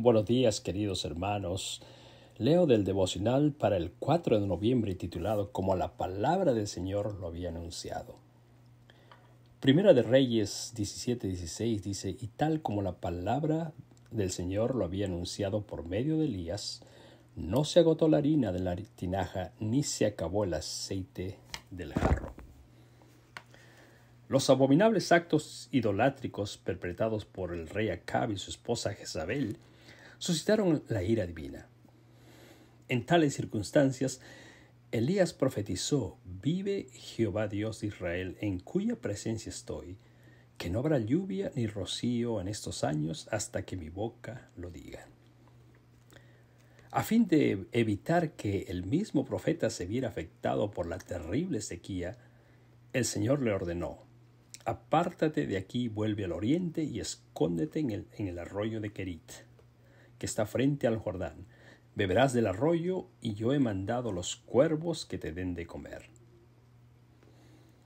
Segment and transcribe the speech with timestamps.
[0.00, 1.82] Buenos días queridos hermanos.
[2.36, 7.26] Leo del devocional para el 4 de noviembre titulado Como la palabra del Señor lo
[7.26, 8.14] había anunciado.
[9.58, 13.72] Primera de Reyes 17:16 dice, y tal como la palabra
[14.12, 16.80] del Señor lo había anunciado por medio de Elías,
[17.34, 21.38] no se agotó la harina de la tinaja ni se acabó el aceite
[21.72, 22.34] del jarro.
[24.28, 29.58] Los abominables actos idolátricos perpetrados por el rey Acab y su esposa Jezabel
[30.18, 31.68] suscitaron la ira divina.
[32.88, 34.20] En tales circunstancias,
[34.90, 39.98] Elías profetizó, vive Jehová Dios de Israel, en cuya presencia estoy,
[40.56, 45.06] que no habrá lluvia ni rocío en estos años hasta que mi boca lo diga.
[46.90, 52.16] A fin de evitar que el mismo profeta se viera afectado por la terrible sequía,
[52.94, 53.98] el Señor le ordenó,
[54.64, 59.30] apártate de aquí, vuelve al oriente y escóndete en el, en el arroyo de Kerit,
[60.18, 61.46] que está frente al Jordán.
[61.94, 66.10] Beberás del arroyo y yo he mandado los cuervos que te den de comer.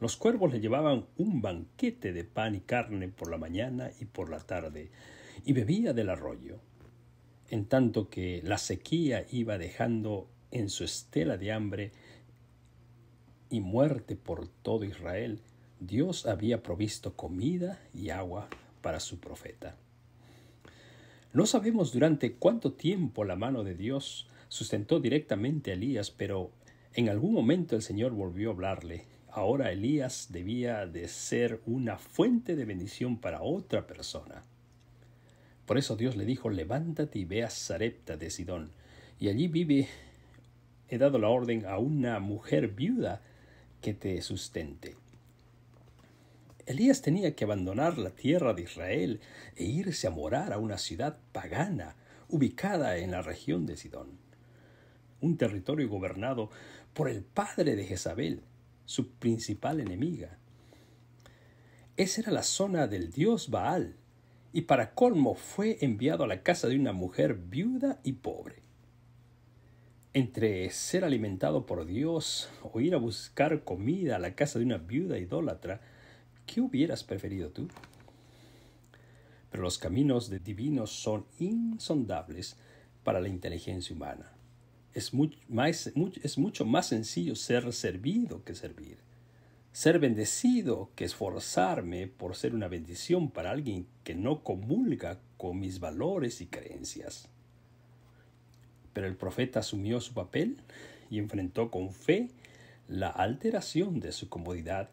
[0.00, 4.28] Los cuervos le llevaban un banquete de pan y carne por la mañana y por
[4.28, 4.90] la tarde,
[5.44, 6.60] y bebía del arroyo.
[7.48, 11.92] En tanto que la sequía iba dejando en su estela de hambre
[13.48, 15.40] y muerte por todo Israel,
[15.80, 18.48] Dios había provisto comida y agua
[18.82, 19.76] para su profeta.
[21.36, 26.50] No sabemos durante cuánto tiempo la mano de Dios sustentó directamente a Elías, pero
[26.94, 29.04] en algún momento el Señor volvió a hablarle.
[29.28, 34.44] Ahora Elías debía de ser una fuente de bendición para otra persona.
[35.66, 38.70] Por eso Dios le dijo, levántate y ve a Sarepta de Sidón,
[39.20, 39.88] y allí vive,
[40.88, 43.20] he dado la orden a una mujer viuda
[43.82, 44.96] que te sustente.
[46.66, 49.20] Elías tenía que abandonar la tierra de Israel
[49.54, 51.94] e irse a morar a una ciudad pagana
[52.28, 54.18] ubicada en la región de Sidón,
[55.20, 56.50] un territorio gobernado
[56.92, 58.42] por el padre de Jezabel,
[58.84, 60.38] su principal enemiga.
[61.96, 63.94] Esa era la zona del dios Baal,
[64.52, 68.56] y para colmo fue enviado a la casa de una mujer viuda y pobre.
[70.14, 74.78] Entre ser alimentado por Dios o ir a buscar comida a la casa de una
[74.78, 75.80] viuda idólatra,
[76.46, 77.68] ¿Qué hubieras preferido tú?
[79.50, 82.56] Pero los caminos de divinos son insondables
[83.04, 84.32] para la inteligencia humana.
[84.94, 85.12] Es,
[86.22, 88.98] es mucho más sencillo ser servido que servir.
[89.72, 95.80] Ser bendecido que esforzarme por ser una bendición para alguien que no comulga con mis
[95.80, 97.28] valores y creencias.
[98.94, 100.56] Pero el profeta asumió su papel
[101.10, 102.30] y enfrentó con fe
[102.88, 104.88] la alteración de su comodidad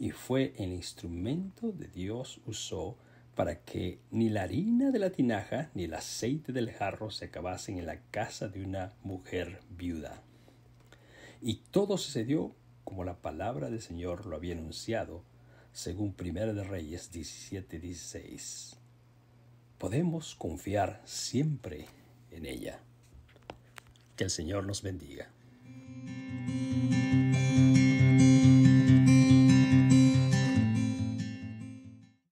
[0.00, 2.96] y fue el instrumento de Dios usó
[3.36, 7.78] para que ni la harina de la tinaja ni el aceite del jarro se acabasen
[7.78, 10.22] en la casa de una mujer viuda.
[11.42, 15.22] Y todo sucedió como la palabra del Señor lo había anunciado,
[15.72, 18.78] según 1 de Reyes 17:16.
[19.76, 21.86] Podemos confiar siempre
[22.30, 22.80] en ella.
[24.16, 25.30] Que el Señor nos bendiga.